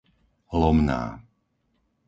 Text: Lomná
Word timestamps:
Lomná 0.59 1.01